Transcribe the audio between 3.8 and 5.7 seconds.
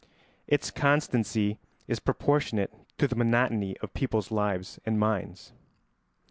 of people's lives and minds.